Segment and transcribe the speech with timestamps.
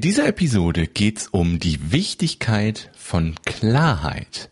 [0.00, 4.48] In dieser Episode geht's um die Wichtigkeit von Klarheit.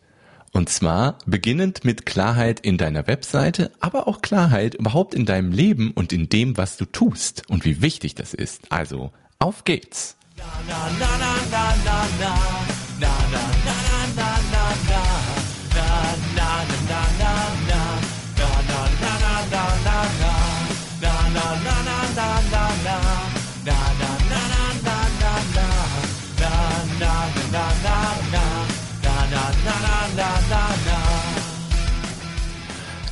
[0.52, 5.92] Und zwar beginnend mit Klarheit in deiner Webseite, aber auch Klarheit überhaupt in deinem Leben
[5.92, 8.70] und in dem, was du tust und wie wichtig das ist.
[8.70, 10.18] Also, auf geht's!
[10.36, 10.76] Na, na,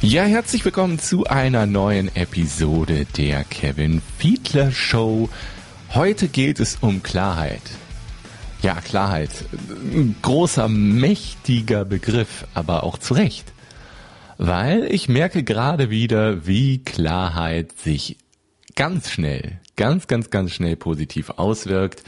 [0.08, 5.28] Ja, herzlich willkommen zu einer neuen Episode der Kevin Fiedler Show.
[5.94, 7.60] Heute geht es um Klarheit.
[8.62, 9.30] Ja, Klarheit.
[9.68, 13.52] Ein großer, mächtiger Begriff, aber auch zu Recht.
[14.38, 18.16] Weil ich merke gerade wieder, wie Klarheit sich
[18.76, 22.04] ganz schnell, ganz, ganz, ganz schnell positiv auswirkt.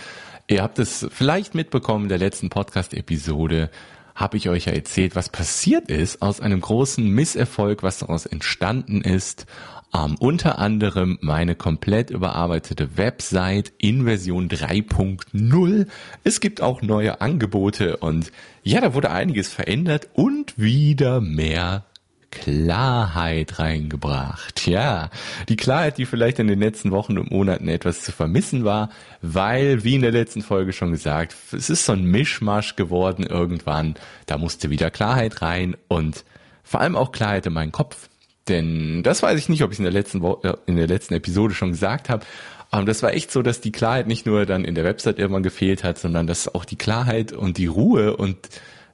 [0.47, 3.71] Ihr habt es vielleicht mitbekommen in der letzten Podcast-Episode
[4.19, 9.01] habe ich euch ja erzählt, was passiert ist aus einem großen Misserfolg, was daraus entstanden
[9.01, 9.47] ist.
[9.95, 15.87] Ähm, unter anderem meine komplett überarbeitete Website in Version 3.0.
[16.25, 18.33] Es gibt auch neue Angebote und
[18.65, 21.85] ja, da wurde einiges verändert und wieder mehr
[22.31, 24.67] Klarheit reingebracht.
[24.67, 25.11] Ja,
[25.49, 28.91] die Klarheit, die vielleicht in den letzten Wochen und Monaten etwas zu vermissen war,
[29.23, 33.95] weil, wie in der letzten Folge schon gesagt, es ist so ein Mischmasch geworden irgendwann.
[34.27, 36.25] Da musste wieder Klarheit rein und
[36.63, 38.09] vor allem auch Klarheit in meinen Kopf.
[38.47, 41.15] Denn das weiß ich nicht, ob ich in der letzten Wo äh, in der letzten
[41.15, 42.25] Episode schon gesagt habe.
[42.71, 45.43] Aber das war echt so, dass die Klarheit nicht nur dann in der Website irgendwann
[45.43, 48.37] gefehlt hat, sondern dass auch die Klarheit und die Ruhe und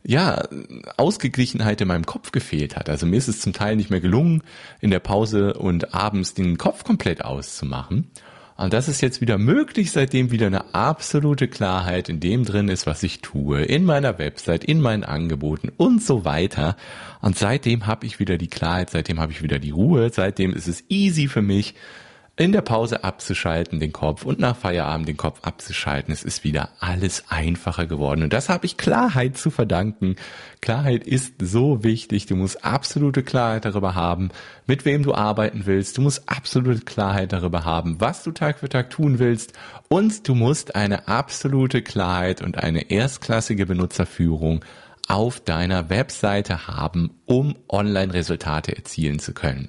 [0.07, 0.43] ja,
[0.97, 2.89] Ausgeglichenheit in meinem Kopf gefehlt hat.
[2.89, 4.43] Also mir ist es zum Teil nicht mehr gelungen,
[4.81, 8.11] in der Pause und abends den Kopf komplett auszumachen.
[8.57, 12.87] Und das ist jetzt wieder möglich, seitdem wieder eine absolute Klarheit in dem drin ist,
[12.87, 16.77] was ich tue, in meiner Website, in meinen Angeboten und so weiter.
[17.21, 20.69] Und seitdem habe ich wieder die Klarheit, seitdem habe ich wieder die Ruhe, seitdem ist
[20.69, 21.75] es easy für mich,
[22.36, 26.12] in der Pause abzuschalten, den Kopf und nach Feierabend den Kopf abzuschalten.
[26.12, 28.24] Es ist wieder alles einfacher geworden.
[28.24, 30.17] Und das habe ich Klarheit zu verdanken.
[30.61, 32.27] Klarheit ist so wichtig.
[32.27, 34.30] Du musst absolute Klarheit darüber haben,
[34.67, 35.96] mit wem du arbeiten willst.
[35.96, 39.52] Du musst absolute Klarheit darüber haben, was du Tag für Tag tun willst.
[39.89, 44.64] Und du musst eine absolute Klarheit und eine erstklassige Benutzerführung
[45.06, 49.68] auf deiner Webseite haben, um Online-Resultate erzielen zu können.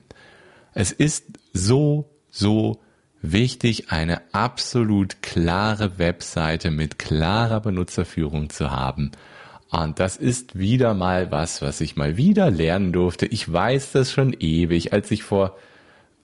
[0.73, 2.81] Es ist so so
[3.21, 9.11] wichtig, eine absolut klare Webseite mit klarer Benutzerführung zu haben.
[9.71, 13.25] Und das ist wieder mal was, was ich mal wieder lernen durfte.
[13.25, 15.57] Ich weiß das schon ewig, als ich vor,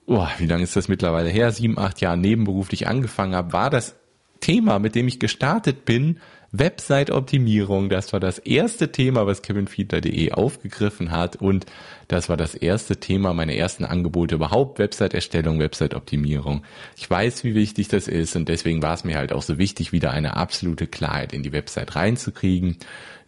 [0.06, 3.96] oh, wie lange ist das mittlerweile her, sieben, acht Jahren nebenberuflich angefangen habe, war das
[4.40, 6.20] Thema, mit dem ich gestartet bin,
[6.54, 11.38] Website-Optimierung, das war das erste Thema, was kevinfiedler.de aufgegriffen hat.
[11.38, 11.66] Und
[12.10, 16.64] das war das erste Thema meiner ersten Angebote überhaupt, Website-Erstellung, Website-Optimierung.
[16.98, 18.36] Ich weiß, wie wichtig das ist.
[18.36, 21.54] Und deswegen war es mir halt auch so wichtig, wieder eine absolute Klarheit in die
[21.54, 22.78] Website reinzukriegen.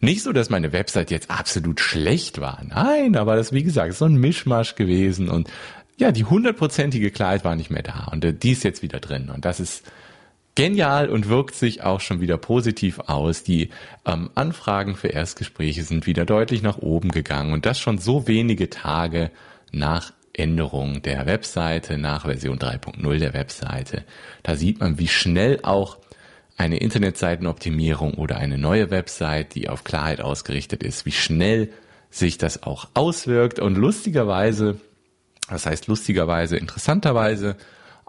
[0.00, 4.04] Nicht so, dass meine Website jetzt absolut schlecht war, nein, aber das, wie gesagt, so
[4.04, 5.30] ein Mischmasch gewesen.
[5.30, 5.48] Und
[5.96, 8.08] ja, die hundertprozentige Klarheit war nicht mehr da.
[8.12, 9.30] Und äh, die ist jetzt wieder drin.
[9.30, 9.84] Und das ist
[10.54, 13.42] genial und wirkt sich auch schon wieder positiv aus.
[13.42, 13.70] Die
[14.04, 18.70] ähm, Anfragen für Erstgespräche sind wieder deutlich nach oben gegangen und das schon so wenige
[18.70, 19.30] Tage
[19.72, 24.04] nach Änderung der Webseite, nach Version 3.0 der Webseite.
[24.42, 25.98] Da sieht man, wie schnell auch
[26.56, 31.70] eine Internetseitenoptimierung oder eine neue Website, die auf Klarheit ausgerichtet ist, wie schnell
[32.10, 34.80] sich das auch auswirkt und lustigerweise,
[35.48, 37.56] das heißt lustigerweise, interessanterweise,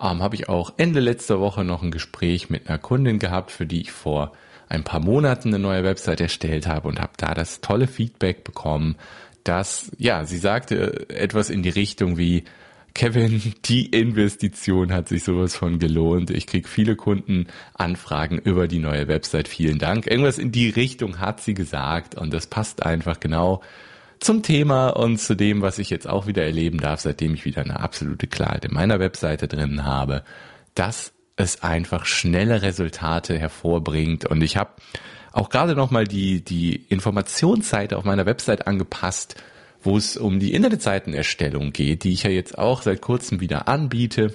[0.01, 3.65] ähm, habe ich auch Ende letzter Woche noch ein Gespräch mit einer Kundin gehabt, für
[3.65, 4.33] die ich vor
[4.67, 8.95] ein paar Monaten eine neue Website erstellt habe und habe da das tolle Feedback bekommen,
[9.43, 12.43] dass, ja, sie sagte etwas in die Richtung wie,
[12.95, 16.29] Kevin, die Investition hat sich sowas von gelohnt.
[16.31, 19.49] Ich krieg viele Kundenanfragen über die neue Website.
[19.49, 20.07] Vielen Dank.
[20.07, 23.61] Irgendwas in die Richtung hat sie gesagt und das passt einfach genau
[24.19, 27.61] zum Thema und zu dem, was ich jetzt auch wieder erleben darf, seitdem ich wieder
[27.61, 30.23] eine absolute Klarheit in meiner Webseite drin habe,
[30.73, 34.25] dass es einfach schnelle Resultate hervorbringt.
[34.25, 34.71] Und ich habe
[35.33, 39.35] auch gerade nochmal die, die Informationsseite auf meiner Website angepasst,
[39.83, 44.33] wo es um die Internetseitenerstellung geht, die ich ja jetzt auch seit kurzem wieder anbiete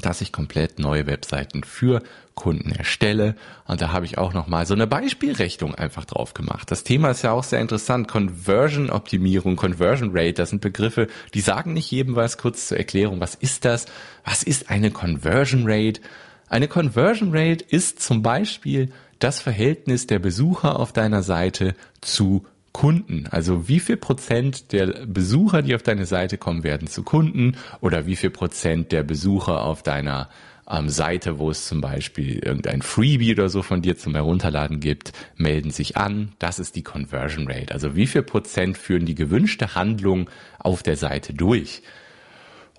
[0.00, 2.02] dass ich komplett neue Webseiten für
[2.34, 3.34] Kunden erstelle.
[3.66, 6.70] Und da habe ich auch nochmal so eine Beispielrechnung einfach drauf gemacht.
[6.70, 8.08] Das Thema ist ja auch sehr interessant.
[8.08, 12.38] Conversion Optimierung, Conversion Rate, das sind Begriffe, die sagen nicht jedem was.
[12.38, 13.86] Kurz zur Erklärung, was ist das?
[14.24, 16.00] Was ist eine Conversion Rate?
[16.48, 22.44] Eine Conversion Rate ist zum Beispiel das Verhältnis der Besucher auf deiner Seite zu
[22.76, 23.26] Kunden.
[23.30, 28.04] Also wie viel Prozent der Besucher, die auf deine Seite kommen, werden zu Kunden oder
[28.04, 30.28] wie viel Prozent der Besucher auf deiner
[30.68, 35.12] ähm, Seite, wo es zum Beispiel irgendein Freebie oder so von dir zum Herunterladen gibt,
[35.36, 36.32] melden sich an.
[36.38, 37.72] Das ist die Conversion Rate.
[37.72, 40.28] Also wie viel Prozent führen die gewünschte Handlung
[40.58, 41.80] auf der Seite durch?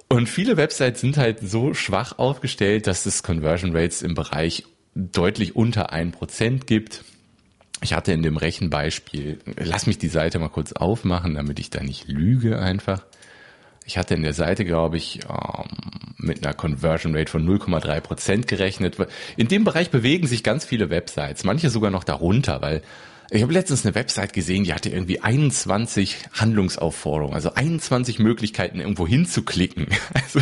[0.09, 4.63] Und viele Websites sind halt so schwach aufgestellt, dass es Conversion Rates im Bereich
[4.93, 7.03] deutlich unter ein Prozent gibt.
[7.81, 11.81] Ich hatte in dem Rechenbeispiel, lass mich die Seite mal kurz aufmachen, damit ich da
[11.83, 13.03] nicht lüge einfach.
[13.85, 15.65] Ich hatte in der Seite, glaube ich, ähm,
[16.17, 18.97] mit einer Conversion Rate von 0,3 Prozent gerechnet.
[19.37, 22.81] In dem Bereich bewegen sich ganz viele Websites, manche sogar noch darunter, weil
[23.29, 29.07] ich habe letztens eine Website gesehen, die hatte irgendwie 21 Handlungsaufforderungen, also 21 Möglichkeiten, irgendwo
[29.07, 29.87] hinzuklicken.
[30.13, 30.41] Also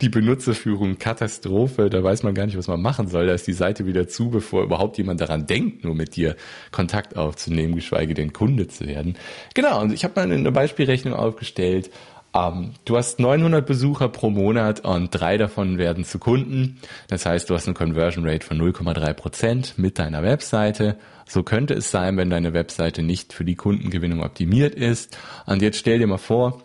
[0.00, 3.26] die Benutzerführung Katastrophe, da weiß man gar nicht, was man machen soll.
[3.26, 6.36] Da ist die Seite wieder zu, bevor überhaupt jemand daran denkt, nur mit dir
[6.72, 9.16] Kontakt aufzunehmen, geschweige denn Kunde zu werden.
[9.54, 11.90] Genau, und ich habe mal eine Beispielrechnung aufgestellt.
[12.34, 16.78] Ähm, du hast 900 Besucher pro Monat und drei davon werden zu Kunden.
[17.08, 20.96] Das heißt, du hast eine Conversion Rate von 0,3 Prozent mit deiner Webseite
[21.30, 25.16] so könnte es sein, wenn deine Webseite nicht für die Kundengewinnung optimiert ist.
[25.46, 26.64] Und jetzt stell dir mal vor,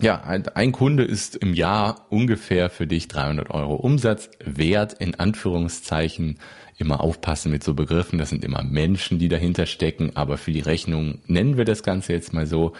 [0.00, 6.38] ja, ein Kunde ist im Jahr ungefähr für dich 300 Euro Umsatz wert, in Anführungszeichen.
[6.76, 10.60] Immer aufpassen mit so Begriffen, das sind immer Menschen, die dahinter stecken, aber für die
[10.60, 12.74] Rechnung nennen wir das Ganze jetzt mal so.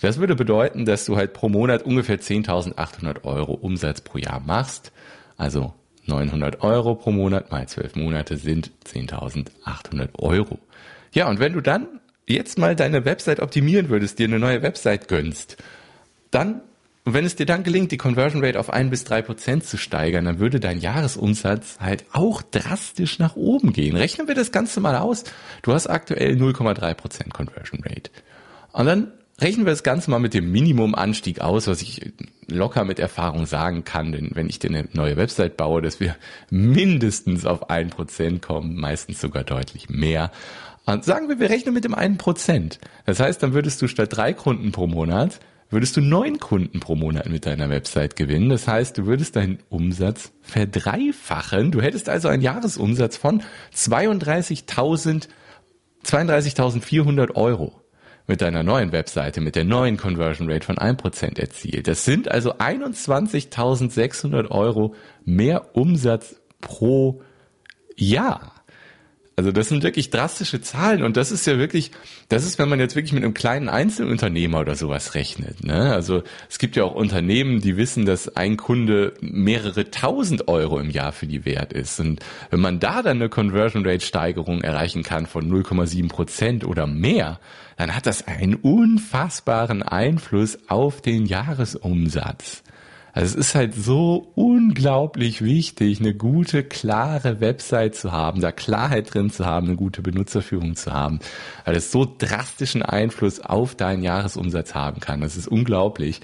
[0.00, 4.92] Das würde bedeuten, dass du halt pro Monat ungefähr 10.800 Euro Umsatz pro Jahr machst.
[5.36, 5.74] Also
[6.06, 10.58] 900 Euro pro Monat mal 12 Monate sind 10.800 Euro.
[11.12, 15.08] Ja, und wenn du dann jetzt mal deine Website optimieren würdest, dir eine neue Website
[15.08, 15.56] gönnst,
[16.30, 16.60] dann,
[17.04, 20.24] wenn es dir dann gelingt, die Conversion Rate auf ein bis drei Prozent zu steigern,
[20.24, 23.96] dann würde dein Jahresumsatz halt auch drastisch nach oben gehen.
[23.96, 25.24] Rechnen wir das Ganze mal aus.
[25.62, 28.10] Du hast aktuell 0,3 Prozent Conversion Rate.
[28.72, 32.12] Und dann Rechnen wir das Ganze mal mit dem Minimumanstieg aus, was ich
[32.48, 36.16] locker mit Erfahrung sagen kann, denn wenn ich dir eine neue Website baue, dass wir
[36.48, 40.30] mindestens auf ein Prozent kommen, meistens sogar deutlich mehr.
[40.86, 42.78] Und sagen wir, wir rechnen mit dem einen Prozent.
[43.04, 46.94] Das heißt, dann würdest du statt drei Kunden pro Monat, würdest du neun Kunden pro
[46.94, 48.48] Monat mit deiner Website gewinnen.
[48.48, 51.72] Das heißt, du würdest deinen Umsatz verdreifachen.
[51.72, 53.42] Du hättest also einen Jahresumsatz von
[53.74, 55.28] 32.000,
[56.06, 57.82] 32.400 Euro
[58.26, 61.88] mit deiner neuen Webseite, mit der neuen Conversion Rate von 1% erzielt.
[61.88, 64.94] Das sind also 21.600 Euro
[65.24, 67.22] mehr Umsatz pro
[67.96, 68.55] Jahr.
[69.38, 71.90] Also das sind wirklich drastische Zahlen und das ist ja wirklich,
[72.30, 75.62] das ist, wenn man jetzt wirklich mit einem kleinen Einzelunternehmer oder sowas rechnet.
[75.62, 75.92] Ne?
[75.92, 80.88] Also es gibt ja auch Unternehmen, die wissen, dass ein Kunde mehrere tausend Euro im
[80.88, 82.00] Jahr für die wert ist.
[82.00, 86.86] Und wenn man da dann eine Conversion Rate Steigerung erreichen kann von 0,7 Prozent oder
[86.86, 87.38] mehr,
[87.76, 92.62] dann hat das einen unfassbaren Einfluss auf den Jahresumsatz.
[93.16, 99.14] Also es ist halt so unglaublich wichtig, eine gute, klare Website zu haben, da Klarheit
[99.14, 101.20] drin zu haben, eine gute Benutzerführung zu haben,
[101.64, 105.22] weil es so drastischen Einfluss auf deinen Jahresumsatz haben kann.
[105.22, 106.20] Das ist unglaublich.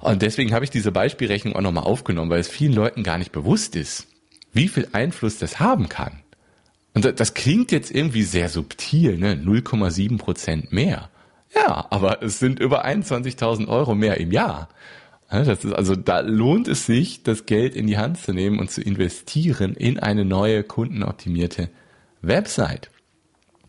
[0.00, 3.30] Und deswegen habe ich diese Beispielrechnung auch nochmal aufgenommen, weil es vielen Leuten gar nicht
[3.30, 4.08] bewusst ist,
[4.52, 6.24] wie viel Einfluss das haben kann.
[6.94, 9.36] Und das klingt jetzt irgendwie sehr subtil, ne?
[9.36, 11.08] 0,7 Prozent mehr.
[11.54, 14.68] Ja, aber es sind über 21.000 Euro mehr im Jahr.
[15.42, 18.70] Das ist also, da lohnt es sich, das Geld in die Hand zu nehmen und
[18.70, 21.70] zu investieren in eine neue kundenoptimierte
[22.22, 22.90] Website.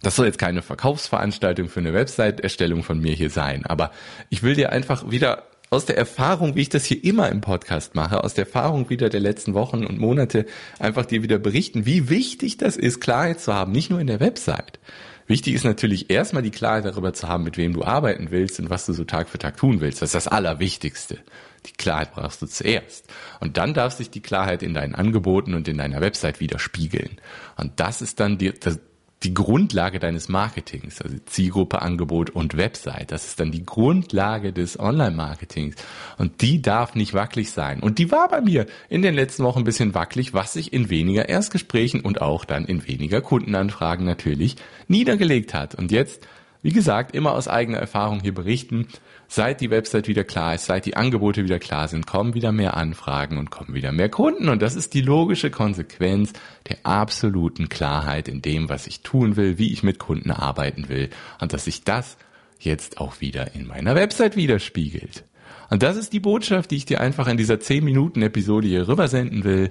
[0.01, 3.91] Das soll jetzt keine Verkaufsveranstaltung für eine Website-Erstellung von mir hier sein, aber
[4.29, 7.95] ich will dir einfach wieder aus der Erfahrung, wie ich das hier immer im Podcast
[7.95, 10.45] mache, aus der Erfahrung wieder der letzten Wochen und Monate
[10.77, 14.19] einfach dir wieder berichten, wie wichtig das ist, Klarheit zu haben, nicht nur in der
[14.19, 14.79] Website,
[15.27, 18.69] Wichtig ist natürlich erstmal die Klarheit darüber zu haben, mit wem du arbeiten willst und
[18.69, 20.01] was du so Tag für Tag tun willst.
[20.01, 21.17] Das ist das Allerwichtigste.
[21.65, 23.07] Die Klarheit brauchst du zuerst.
[23.39, 27.17] Und dann darf sich die Klarheit in deinen Angeboten und in deiner Website widerspiegeln.
[27.57, 28.79] Und das ist dann die, das,
[29.23, 33.11] die Grundlage deines Marketings, also Zielgruppe, Angebot und Website.
[33.11, 35.75] Das ist dann die Grundlage des Online-Marketings.
[36.17, 37.79] Und die darf nicht wackelig sein.
[37.79, 40.89] Und die war bei mir in den letzten Wochen ein bisschen wackelig, was sich in
[40.89, 44.57] weniger Erstgesprächen und auch dann in weniger Kundenanfragen natürlich
[44.87, 45.73] niedergelegt hat.
[45.73, 46.27] Und jetzt,
[46.65, 48.87] wie gesagt, immer aus eigener Erfahrung hier berichten.
[49.27, 52.75] Seit die Website wieder klar ist, seit die Angebote wieder klar sind, kommen wieder mehr
[52.75, 54.49] Anfragen und kommen wieder mehr Kunden.
[54.49, 56.33] Und das ist die logische Konsequenz
[56.67, 61.11] der absoluten Klarheit in dem, was ich tun will, wie ich mit Kunden arbeiten will.
[61.39, 62.17] Und dass sich das
[62.57, 65.23] jetzt auch wieder in meiner Website widerspiegelt.
[65.69, 68.87] Und das ist die Botschaft, die ich dir einfach in dieser 10 Minuten Episode hier
[68.87, 69.69] rübersenden will.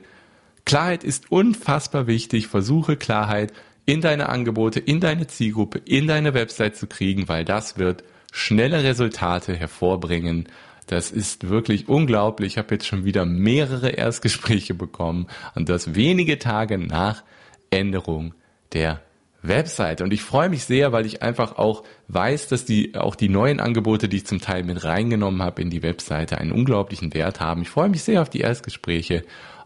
[0.65, 2.47] Klarheit ist unfassbar wichtig.
[2.47, 3.53] Versuche Klarheit
[3.87, 8.83] in deine Angebote, in deine Zielgruppe, in deine Website zu kriegen, weil das wird schnelle
[8.83, 10.49] Resultate hervorbringen.
[10.87, 12.55] Das ist wirklich unglaublich.
[12.55, 17.23] Ich habe jetzt schon wieder mehrere Erstgespräche bekommen und das wenige Tage nach
[17.71, 18.35] Änderung
[18.73, 19.01] der
[19.43, 20.01] Website.
[20.01, 23.61] Und ich freue mich sehr, weil ich einfach auch weiß, dass die auch die neuen
[23.61, 27.63] Angebote, die ich zum Teil mit reingenommen habe in die Webseite, einen unglaublichen Wert haben.
[27.63, 29.25] Ich freue mich sehr auf die Erstgespräche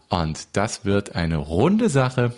[0.09, 2.33] und das wird eine runde Sache.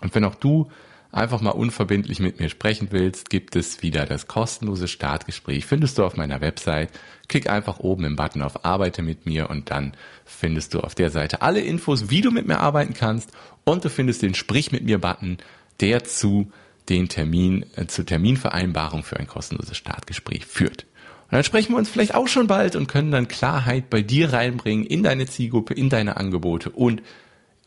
[0.00, 0.70] Und wenn auch du
[1.12, 5.66] einfach mal unverbindlich mit mir sprechen willst, gibt es wieder das kostenlose Startgespräch.
[5.66, 6.90] Findest du auf meiner Website.
[7.28, 9.92] Klick einfach oben im Button auf Arbeite mit mir und dann
[10.24, 13.30] findest du auf der Seite alle Infos, wie du mit mir arbeiten kannst
[13.64, 15.38] und du findest den Sprich mit mir Button,
[15.80, 16.50] der zu
[16.88, 20.86] den Termin, äh, zur Terminvereinbarung für ein kostenloses Startgespräch führt.
[21.30, 24.32] Und dann sprechen wir uns vielleicht auch schon bald und können dann Klarheit bei dir
[24.32, 27.02] reinbringen in deine Zielgruppe, in deine Angebote und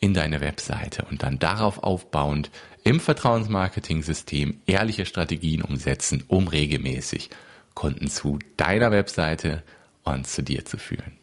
[0.03, 2.51] in deine Webseite und dann darauf aufbauend
[2.83, 7.29] im Vertrauensmarketing-System ehrliche Strategien umsetzen, um regelmäßig
[7.73, 9.63] Kunden zu deiner Webseite
[10.03, 11.13] und zu dir zu führen.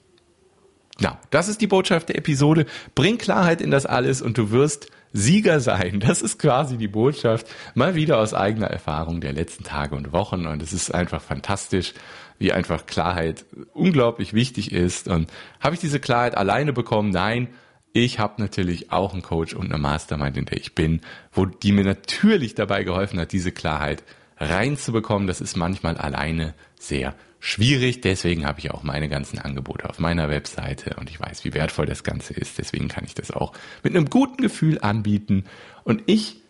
[0.99, 2.65] Na, das ist die Botschaft der Episode.
[2.95, 6.01] Bring Klarheit in das alles und du wirst Sieger sein.
[6.01, 7.49] Das ist quasi die Botschaft.
[7.75, 10.47] Mal wieder aus eigener Erfahrung der letzten Tage und Wochen.
[10.47, 11.93] Und es ist einfach fantastisch,
[12.39, 13.45] wie einfach Klarheit
[13.75, 15.07] unglaublich wichtig ist.
[15.07, 17.11] Und habe ich diese Klarheit alleine bekommen?
[17.11, 17.49] Nein.
[17.93, 21.01] Ich habe natürlich auch einen Coach und eine Mastermind, in der ich bin,
[21.33, 24.05] wo die mir natürlich dabei geholfen hat, diese Klarheit
[24.39, 25.27] reinzubekommen.
[25.27, 28.01] Das ist manchmal alleine sehr schwierig.
[28.01, 31.87] Deswegen habe ich auch meine ganzen Angebote auf meiner Webseite und ich weiß, wie wertvoll
[31.87, 32.59] das Ganze ist.
[32.59, 35.45] Deswegen kann ich das auch mit einem guten Gefühl anbieten.
[35.83, 36.43] Und ich,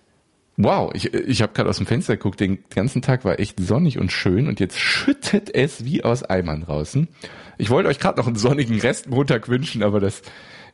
[0.59, 3.99] wow, ich, ich habe gerade aus dem Fenster geguckt, den ganzen Tag war echt sonnig
[3.99, 7.09] und schön und jetzt schüttet es wie aus Eimern draußen.
[7.57, 10.23] Ich wollte euch gerade noch einen sonnigen Restmontag wünschen, aber das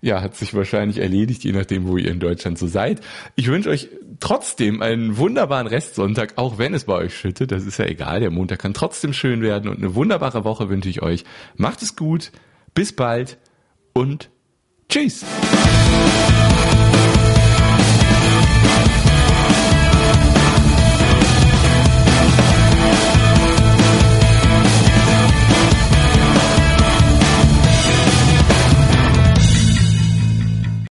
[0.00, 3.00] ja, hat sich wahrscheinlich erledigt, je nachdem, wo ihr in Deutschland so seid.
[3.35, 3.88] Ich wünsche euch
[4.21, 7.53] trotzdem einen wunderbaren Restsonntag, auch wenn es bei euch schüttet.
[7.53, 8.21] Das ist ja egal.
[8.21, 11.25] Der Montag kann trotzdem schön werden und eine wunderbare Woche wünsche ich euch.
[11.57, 12.33] Macht es gut.
[12.75, 13.38] Bis bald
[13.93, 14.31] und
[14.88, 15.25] tschüss.